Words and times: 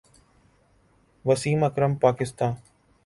Wasim 1.27 1.59
Akram 1.67 1.93
Pakistan 2.01 2.47